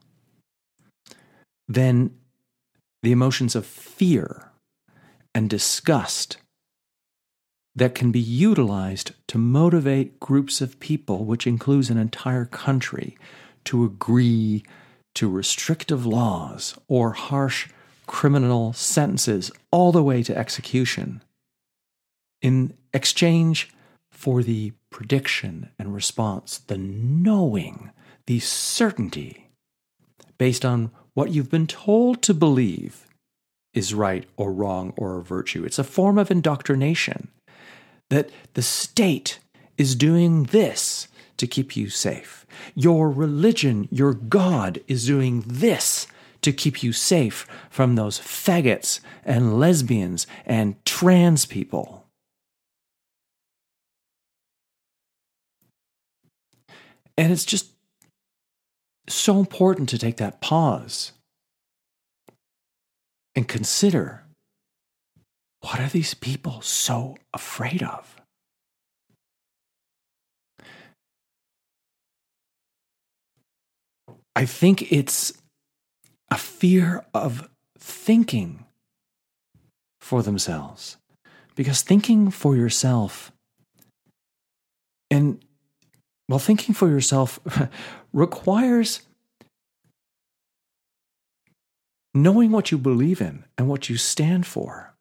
than 1.68 2.10
the 3.02 3.12
emotions 3.12 3.54
of 3.54 3.64
fear 3.64 4.50
and 5.34 5.48
disgust 5.48 6.38
that 7.78 7.94
can 7.94 8.10
be 8.10 8.20
utilized 8.20 9.12
to 9.28 9.38
motivate 9.38 10.18
groups 10.18 10.60
of 10.60 10.80
people, 10.80 11.24
which 11.24 11.46
includes 11.46 11.90
an 11.90 11.98
entire 11.98 12.44
country, 12.44 13.16
to 13.64 13.84
agree 13.84 14.64
to 15.14 15.28
restrictive 15.28 16.04
laws 16.04 16.76
or 16.88 17.12
harsh 17.12 17.68
criminal 18.06 18.72
sentences 18.72 19.50
all 19.70 19.92
the 19.92 20.02
way 20.02 20.22
to 20.22 20.36
execution 20.36 21.22
in 22.40 22.72
exchange 22.92 23.68
for 24.10 24.42
the 24.42 24.72
prediction 24.90 25.70
and 25.78 25.94
response, 25.94 26.58
the 26.58 26.78
knowing, 26.78 27.90
the 28.26 28.40
certainty 28.40 29.48
based 30.38 30.64
on 30.64 30.90
what 31.14 31.30
you've 31.30 31.50
been 31.50 31.66
told 31.66 32.22
to 32.22 32.32
believe 32.32 33.06
is 33.74 33.92
right 33.94 34.24
or 34.36 34.52
wrong 34.52 34.92
or 34.96 35.18
a 35.18 35.22
virtue. 35.22 35.64
It's 35.64 35.78
a 35.78 35.84
form 35.84 36.18
of 36.18 36.30
indoctrination 36.30 37.28
that 38.10 38.30
the 38.54 38.62
state 38.62 39.38
is 39.76 39.94
doing 39.94 40.44
this 40.44 41.08
to 41.36 41.46
keep 41.46 41.76
you 41.76 41.88
safe. 41.88 42.46
Your 42.74 43.10
religion, 43.10 43.88
your 43.90 44.14
God, 44.14 44.80
is 44.88 45.06
doing 45.06 45.44
this 45.46 46.06
to 46.42 46.52
keep 46.52 46.82
you 46.82 46.92
safe 46.92 47.46
from 47.70 47.94
those 47.94 48.18
faggots 48.18 49.00
and 49.24 49.58
lesbians 49.58 50.26
and 50.46 50.84
trans 50.84 51.46
people. 51.46 52.06
And 57.16 57.32
it's 57.32 57.44
just 57.44 57.72
so 59.08 59.40
important 59.40 59.88
to 59.88 59.98
take 59.98 60.18
that 60.18 60.40
pause 60.40 61.12
and 63.34 63.48
consider 63.48 64.24
what 65.60 65.80
are 65.80 65.88
these 65.88 66.14
people 66.14 66.60
so 66.60 67.16
afraid 67.34 67.82
of? 67.82 68.20
I 74.36 74.44
think 74.44 74.92
it's 74.92 75.32
a 76.30 76.36
fear 76.36 77.04
of 77.12 77.48
thinking 77.78 78.64
for 80.00 80.22
themselves. 80.22 80.96
Because 81.56 81.82
thinking 81.82 82.30
for 82.30 82.54
yourself 82.54 83.32
and 85.10 85.42
well, 86.28 86.38
thinking 86.38 86.74
for 86.74 86.88
yourself 86.88 87.40
requires 88.12 89.00
knowing 92.14 92.50
what 92.50 92.70
you 92.70 92.78
believe 92.78 93.20
in 93.20 93.44
and 93.56 93.68
what 93.68 93.88
you 93.88 93.96
stand 93.96 94.46
for. 94.46 94.94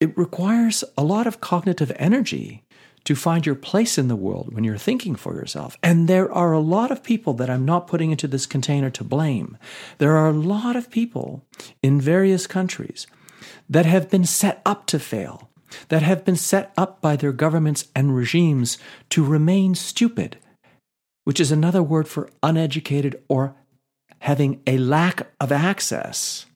It 0.00 0.16
requires 0.16 0.84
a 0.96 1.02
lot 1.02 1.26
of 1.26 1.40
cognitive 1.40 1.92
energy 1.96 2.62
to 3.04 3.16
find 3.16 3.46
your 3.46 3.54
place 3.54 3.98
in 3.98 4.08
the 4.08 4.16
world 4.16 4.54
when 4.54 4.64
you're 4.64 4.76
thinking 4.76 5.16
for 5.16 5.34
yourself. 5.34 5.76
And 5.82 6.08
there 6.08 6.30
are 6.30 6.52
a 6.52 6.60
lot 6.60 6.90
of 6.90 7.02
people 7.02 7.32
that 7.34 7.50
I'm 7.50 7.64
not 7.64 7.86
putting 7.86 8.10
into 8.10 8.28
this 8.28 8.46
container 8.46 8.90
to 8.90 9.02
blame. 9.02 9.56
There 9.98 10.16
are 10.16 10.28
a 10.28 10.32
lot 10.32 10.76
of 10.76 10.90
people 10.90 11.44
in 11.82 12.00
various 12.00 12.46
countries 12.46 13.06
that 13.68 13.86
have 13.86 14.10
been 14.10 14.24
set 14.24 14.60
up 14.66 14.86
to 14.86 14.98
fail, 14.98 15.48
that 15.88 16.02
have 16.02 16.24
been 16.24 16.36
set 16.36 16.72
up 16.76 17.00
by 17.00 17.16
their 17.16 17.32
governments 17.32 17.88
and 17.94 18.14
regimes 18.14 18.78
to 19.10 19.24
remain 19.24 19.74
stupid, 19.74 20.38
which 21.24 21.40
is 21.40 21.50
another 21.50 21.82
word 21.82 22.08
for 22.08 22.30
uneducated 22.42 23.22
or 23.28 23.56
having 24.20 24.60
a 24.66 24.78
lack 24.78 25.28
of 25.40 25.50
access 25.50 26.46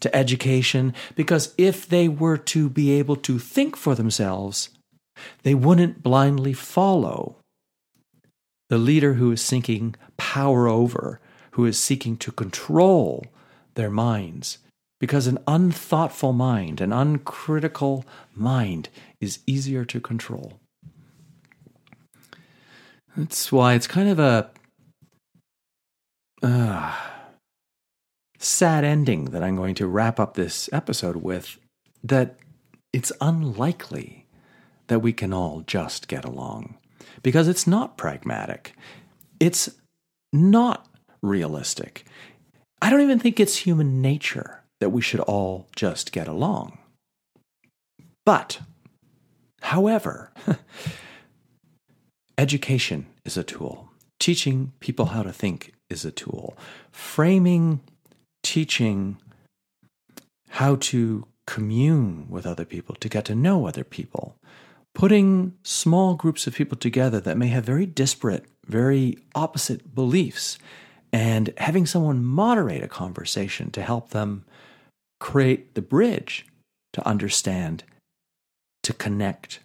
to 0.00 0.14
education, 0.14 0.94
because 1.14 1.54
if 1.56 1.88
they 1.88 2.08
were 2.08 2.36
to 2.36 2.68
be 2.68 2.92
able 2.92 3.16
to 3.16 3.38
think 3.38 3.76
for 3.76 3.94
themselves, 3.94 4.70
they 5.42 5.54
wouldn't 5.54 6.02
blindly 6.02 6.52
follow 6.52 7.36
the 8.68 8.78
leader 8.78 9.14
who 9.14 9.32
is 9.32 9.40
seeking 9.40 9.94
power 10.16 10.68
over, 10.68 11.20
who 11.52 11.64
is 11.64 11.78
seeking 11.78 12.16
to 12.18 12.32
control 12.32 13.24
their 13.74 13.90
minds. 13.90 14.58
Because 14.98 15.26
an 15.26 15.38
unthoughtful 15.46 16.32
mind, 16.32 16.80
an 16.80 16.92
uncritical 16.92 18.04
mind, 18.34 18.88
is 19.20 19.40
easier 19.46 19.84
to 19.84 20.00
control. 20.00 20.58
That's 23.16 23.52
why 23.52 23.74
it's 23.74 23.86
kind 23.86 24.08
of 24.08 24.18
a 24.18 24.50
uh, 26.42 26.94
sad 28.38 28.84
ending 28.84 29.26
that 29.26 29.42
I'm 29.42 29.56
going 29.56 29.74
to 29.76 29.86
wrap 29.86 30.20
up 30.20 30.34
this 30.34 30.68
episode 30.72 31.16
with 31.16 31.58
that 32.02 32.36
it's 32.92 33.12
unlikely 33.20 34.26
that 34.86 35.00
we 35.00 35.12
can 35.12 35.32
all 35.32 35.62
just 35.66 36.08
get 36.08 36.24
along. 36.24 36.76
Because 37.22 37.48
it's 37.48 37.66
not 37.66 37.96
pragmatic. 37.96 38.74
It's 39.40 39.70
not 40.32 40.86
realistic. 41.22 42.06
I 42.80 42.90
don't 42.90 43.00
even 43.00 43.18
think 43.18 43.40
it's 43.40 43.56
human 43.56 44.00
nature 44.00 44.62
that 44.80 44.90
we 44.90 45.00
should 45.00 45.20
all 45.20 45.68
just 45.74 46.12
get 46.12 46.28
along. 46.28 46.78
But, 48.24 48.60
however, 49.62 50.32
education 52.38 53.06
is 53.24 53.36
a 53.36 53.44
tool. 53.44 53.88
Teaching 54.18 54.72
people 54.80 55.06
how 55.06 55.22
to 55.22 55.32
think 55.32 55.72
is 55.88 56.04
a 56.04 56.10
tool. 56.10 56.56
Framing, 56.90 57.80
teaching 58.46 59.18
how 60.50 60.76
to 60.76 61.26
commune 61.48 62.26
with 62.30 62.46
other 62.46 62.64
people, 62.64 62.94
to 62.94 63.08
get 63.08 63.24
to 63.24 63.34
know 63.34 63.66
other 63.66 63.82
people, 63.82 64.36
putting 64.94 65.52
small 65.64 66.14
groups 66.14 66.46
of 66.46 66.54
people 66.54 66.76
together 66.76 67.20
that 67.20 67.36
may 67.36 67.48
have 67.48 67.64
very 67.64 67.86
disparate, 67.86 68.46
very 68.64 69.18
opposite 69.34 69.94
beliefs, 69.96 70.58
and 71.12 71.52
having 71.56 71.86
someone 71.86 72.24
moderate 72.24 72.84
a 72.84 72.88
conversation 72.88 73.70
to 73.72 73.82
help 73.82 74.10
them 74.10 74.44
create 75.18 75.74
the 75.74 75.82
bridge 75.82 76.46
to 76.92 77.04
understand, 77.06 77.82
to 78.84 78.92
connect, 78.92 79.58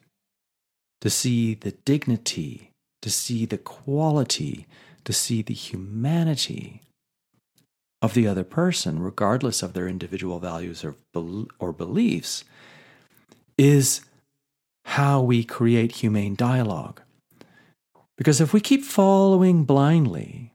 to 1.01 1.09
see 1.09 1.53
the 1.53 1.71
dignity, 1.85 2.71
to 3.03 3.11
see 3.11 3.45
the 3.45 3.59
quality, 3.59 4.65
to 5.05 5.13
see 5.13 5.43
the 5.43 5.53
humanity 5.53 6.81
of 8.01 8.13
the 8.13 8.27
other 8.27 8.43
person, 8.43 9.01
regardless 9.01 9.61
of 9.61 9.73
their 9.73 9.87
individual 9.87 10.39
values 10.39 10.83
or, 10.83 10.95
or 11.59 11.71
beliefs, 11.71 12.43
is 13.57 14.01
how 14.85 15.21
we 15.21 15.43
create 15.43 15.97
humane 15.97 16.35
dialogue. 16.35 17.01
Because 18.17 18.41
if 18.41 18.53
we 18.53 18.59
keep 18.59 18.83
following 18.83 19.63
blindly 19.63 20.53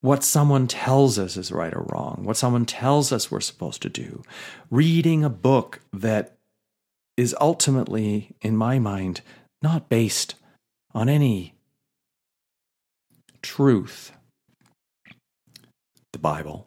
what 0.00 0.22
someone 0.22 0.68
tells 0.68 1.18
us 1.18 1.36
is 1.36 1.50
right 1.50 1.74
or 1.74 1.84
wrong, 1.88 2.22
what 2.22 2.36
someone 2.36 2.64
tells 2.64 3.12
us 3.12 3.30
we're 3.30 3.40
supposed 3.40 3.82
to 3.82 3.88
do, 3.88 4.22
reading 4.70 5.24
a 5.24 5.30
book 5.30 5.80
that 5.92 6.36
is 7.16 7.34
ultimately, 7.40 8.36
in 8.40 8.56
my 8.56 8.78
mind, 8.78 9.22
not 9.60 9.88
based 9.88 10.36
on 10.94 11.08
any 11.08 11.54
truth, 13.42 14.12
the 16.18 16.22
Bible, 16.22 16.66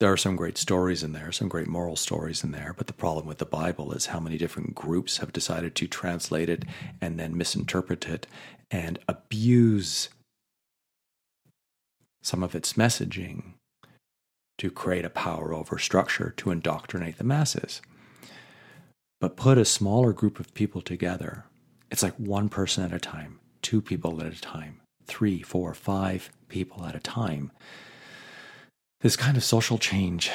there 0.00 0.10
are 0.10 0.16
some 0.16 0.34
great 0.34 0.56
stories 0.56 1.02
in 1.02 1.12
there, 1.12 1.30
some 1.30 1.48
great 1.48 1.66
moral 1.66 1.96
stories 1.96 2.42
in 2.42 2.50
there, 2.50 2.74
but 2.76 2.86
the 2.86 2.94
problem 2.94 3.26
with 3.26 3.36
the 3.36 3.44
Bible 3.44 3.92
is 3.92 4.06
how 4.06 4.20
many 4.20 4.38
different 4.38 4.74
groups 4.74 5.18
have 5.18 5.34
decided 5.34 5.74
to 5.74 5.86
translate 5.86 6.48
it 6.48 6.64
and 6.98 7.20
then 7.20 7.36
misinterpret 7.36 8.08
it 8.08 8.26
and 8.70 8.98
abuse 9.06 10.08
some 12.22 12.42
of 12.42 12.54
its 12.54 12.72
messaging 12.72 13.52
to 14.56 14.70
create 14.70 15.04
a 15.04 15.10
power 15.10 15.52
over 15.52 15.78
structure 15.78 16.32
to 16.38 16.50
indoctrinate 16.50 17.18
the 17.18 17.24
masses. 17.24 17.82
But 19.20 19.36
put 19.36 19.58
a 19.58 19.64
smaller 19.64 20.14
group 20.14 20.40
of 20.40 20.54
people 20.54 20.80
together. 20.80 21.44
It's 21.90 22.02
like 22.02 22.14
one 22.14 22.48
person 22.48 22.84
at 22.84 22.94
a 22.94 22.98
time, 22.98 23.40
two 23.60 23.82
people 23.82 24.22
at 24.22 24.32
a 24.32 24.40
time, 24.40 24.80
three, 25.06 25.42
four, 25.42 25.74
five 25.74 26.30
people 26.48 26.86
at 26.86 26.94
a 26.94 27.00
time 27.00 27.50
this 29.00 29.16
kind 29.16 29.36
of 29.36 29.44
social 29.44 29.78
change, 29.78 30.30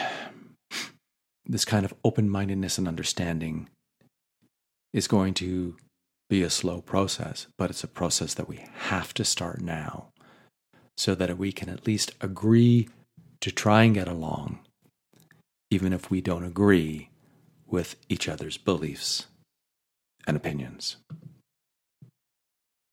this 1.46 1.66
kind 1.66 1.86
of 1.86 1.94
open 2.04 2.30
mindedness 2.30 2.78
and 2.78 2.88
understanding 2.88 3.70
is 4.94 5.08
going 5.08 5.34
to 5.34 5.76
be 6.30 6.44
a 6.44 6.50
slow 6.50 6.82
process, 6.82 7.48
but 7.58 7.70
it's 7.70 7.84
a 7.84 7.88
process 7.88 8.34
that 8.36 8.48
we 8.48 8.64
have 8.74 9.14
to 9.14 9.26
start 9.26 9.62
now 9.62 10.08
so 10.96 11.14
that 11.16 11.38
we 11.38 11.52
can 11.52 11.70
at 11.70 11.86
least 11.86 12.14
agree 12.22 12.88
to 13.42 13.52
try 13.52 13.84
and 13.84 13.96
get 13.96 14.08
along, 14.08 14.60
even 15.70 15.92
if 15.92 16.10
we 16.10 16.22
don't 16.22 16.46
agree 16.46 17.10
with 17.68 17.96
each 18.08 18.30
other's 18.30 18.58
beliefs 18.58 19.26
and 20.26 20.38
opinions. 20.38 20.98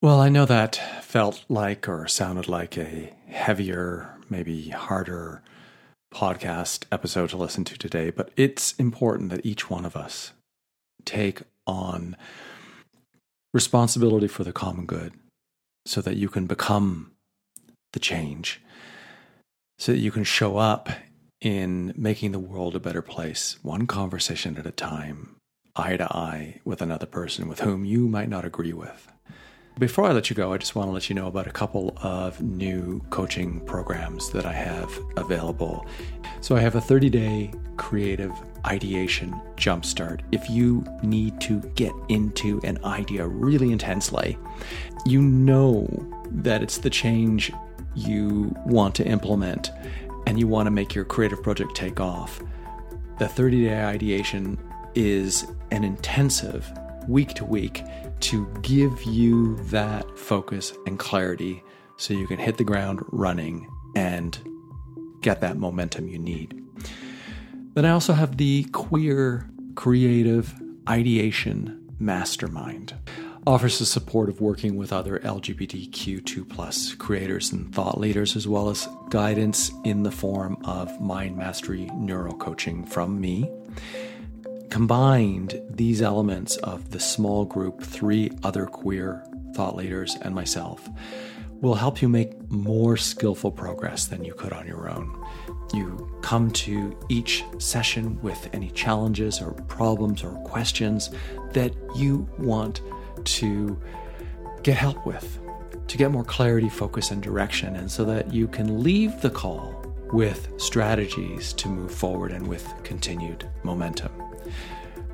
Well, 0.02 0.18
I 0.18 0.30
know 0.30 0.46
that 0.46 0.76
felt 1.02 1.44
like 1.48 1.86
or 1.88 2.08
sounded 2.08 2.48
like 2.48 2.78
a 2.78 3.12
heavier, 3.28 4.16
maybe 4.30 4.70
harder 4.70 5.42
podcast 6.12 6.84
episode 6.90 7.30
to 7.30 7.36
listen 7.36 7.64
to 7.64 7.78
today, 7.78 8.10
but 8.10 8.30
it's 8.36 8.74
important 8.74 9.30
that 9.30 9.46
each 9.46 9.70
one 9.70 9.84
of 9.84 9.96
us 9.96 10.32
take 11.04 11.42
on 11.66 12.16
responsibility 13.52 14.28
for 14.28 14.44
the 14.44 14.52
common 14.52 14.86
good 14.86 15.12
so 15.86 16.00
that 16.00 16.16
you 16.16 16.28
can 16.28 16.46
become 16.46 17.12
the 17.92 18.00
change, 18.00 18.60
so 19.78 19.92
that 19.92 19.98
you 19.98 20.10
can 20.10 20.24
show 20.24 20.56
up 20.56 20.88
in 21.40 21.92
making 21.96 22.32
the 22.32 22.38
world 22.38 22.76
a 22.76 22.80
better 22.80 23.02
place, 23.02 23.58
one 23.62 23.86
conversation 23.86 24.56
at 24.58 24.66
a 24.66 24.70
time, 24.70 25.36
eye 25.74 25.96
to 25.96 26.04
eye 26.14 26.60
with 26.64 26.82
another 26.82 27.06
person 27.06 27.48
with 27.48 27.60
whom 27.60 27.84
you 27.84 28.08
might 28.08 28.28
not 28.28 28.44
agree 28.44 28.72
with. 28.72 29.10
Before 29.78 30.04
I 30.04 30.12
let 30.12 30.28
you 30.28 30.36
go, 30.36 30.52
I 30.52 30.58
just 30.58 30.74
want 30.74 30.88
to 30.88 30.92
let 30.92 31.08
you 31.08 31.14
know 31.14 31.26
about 31.26 31.46
a 31.46 31.50
couple 31.50 31.96
of 32.02 32.42
new 32.42 33.00
coaching 33.08 33.60
programs 33.60 34.30
that 34.30 34.44
I 34.44 34.52
have 34.52 34.92
available. 35.16 35.86
So, 36.42 36.56
I 36.56 36.60
have 36.60 36.74
a 36.74 36.80
30 36.80 37.08
day 37.08 37.52
creative 37.76 38.32
ideation 38.66 39.32
jumpstart. 39.56 40.20
If 40.32 40.50
you 40.50 40.84
need 41.02 41.40
to 41.42 41.60
get 41.76 41.92
into 42.08 42.60
an 42.62 42.78
idea 42.84 43.26
really 43.26 43.72
intensely, 43.72 44.36
you 45.06 45.22
know 45.22 45.88
that 46.30 46.62
it's 46.62 46.78
the 46.78 46.90
change 46.90 47.52
you 47.94 48.54
want 48.66 48.94
to 48.96 49.06
implement 49.06 49.70
and 50.26 50.38
you 50.38 50.46
want 50.46 50.66
to 50.66 50.70
make 50.70 50.94
your 50.94 51.04
creative 51.04 51.42
project 51.42 51.74
take 51.74 52.00
off. 52.00 52.42
The 53.18 53.28
30 53.28 53.64
day 53.64 53.82
ideation 53.82 54.58
is 54.94 55.46
an 55.70 55.84
intensive 55.84 56.70
week 57.08 57.34
to 57.34 57.44
week 57.44 57.82
to 58.20 58.46
give 58.62 59.02
you 59.02 59.56
that 59.64 60.18
focus 60.18 60.72
and 60.86 60.98
clarity 60.98 61.62
so 61.96 62.14
you 62.14 62.26
can 62.26 62.38
hit 62.38 62.56
the 62.56 62.64
ground 62.64 63.00
running 63.08 63.68
and 63.94 64.38
get 65.20 65.40
that 65.40 65.56
momentum 65.58 66.08
you 66.08 66.18
need. 66.18 66.56
Then 67.74 67.84
I 67.84 67.90
also 67.90 68.12
have 68.14 68.36
the 68.36 68.64
Queer 68.72 69.48
Creative 69.74 70.52
Ideation 70.88 71.94
Mastermind. 71.98 72.94
offers 73.46 73.78
the 73.78 73.86
support 73.86 74.28
of 74.28 74.40
working 74.40 74.76
with 74.76 74.92
other 74.92 75.18
LGBTQ2 75.20 76.48
plus 76.48 76.94
creators 76.94 77.52
and 77.52 77.74
thought 77.74 77.98
leaders, 77.98 78.36
as 78.36 78.46
well 78.46 78.68
as 78.68 78.88
guidance 79.08 79.70
in 79.84 80.02
the 80.02 80.10
form 80.10 80.58
of 80.64 81.00
mind 81.00 81.36
mastery 81.36 81.86
neuro 81.94 82.32
coaching 82.32 82.84
from 82.84 83.20
me. 83.20 83.50
Combined, 84.70 85.60
these 85.68 86.00
elements 86.00 86.56
of 86.58 86.90
the 86.90 87.00
small 87.00 87.44
group, 87.44 87.82
three 87.82 88.30
other 88.44 88.66
queer 88.66 89.24
thought 89.54 89.74
leaders, 89.74 90.16
and 90.22 90.34
myself 90.34 90.88
will 91.60 91.74
help 91.74 92.00
you 92.00 92.08
make 92.08 92.50
more 92.50 92.96
skillful 92.96 93.50
progress 93.50 94.06
than 94.06 94.24
you 94.24 94.32
could 94.32 94.52
on 94.52 94.66
your 94.66 94.88
own. 94.88 95.26
You 95.74 96.08
come 96.22 96.50
to 96.52 96.96
each 97.08 97.44
session 97.58 98.20
with 98.22 98.48
any 98.52 98.70
challenges 98.70 99.42
or 99.42 99.52
problems 99.52 100.22
or 100.22 100.30
questions 100.44 101.10
that 101.52 101.74
you 101.94 102.28
want 102.38 102.80
to 103.24 103.78
get 104.62 104.76
help 104.76 105.04
with, 105.04 105.38
to 105.88 105.98
get 105.98 106.10
more 106.10 106.24
clarity, 106.24 106.68
focus, 106.68 107.10
and 107.10 107.22
direction, 107.22 107.76
and 107.76 107.90
so 107.90 108.04
that 108.04 108.32
you 108.32 108.46
can 108.46 108.82
leave 108.82 109.20
the 109.20 109.30
call 109.30 109.74
with 110.12 110.48
strategies 110.56 111.52
to 111.54 111.68
move 111.68 111.92
forward 111.92 112.32
and 112.32 112.46
with 112.46 112.72
continued 112.84 113.48
momentum. 113.64 114.29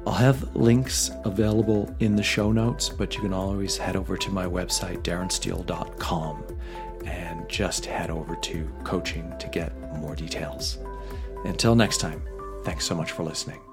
I'll 0.06 0.12
have 0.12 0.54
links 0.54 1.10
available 1.24 1.92
in 1.98 2.14
the 2.14 2.22
show 2.22 2.52
notes, 2.52 2.88
but 2.88 3.16
you 3.16 3.22
can 3.22 3.32
always 3.32 3.76
head 3.76 3.96
over 3.96 4.16
to 4.16 4.30
my 4.30 4.46
website, 4.46 5.02
darrensteele.com, 5.02 6.44
and 7.04 7.48
just 7.48 7.86
head 7.86 8.10
over 8.10 8.36
to 8.36 8.70
coaching 8.84 9.32
to 9.40 9.48
get 9.48 9.76
more 9.96 10.14
details. 10.14 10.78
Until 11.44 11.74
next 11.74 11.98
time, 11.98 12.22
thanks 12.62 12.84
so 12.84 12.94
much 12.94 13.10
for 13.10 13.24
listening. 13.24 13.65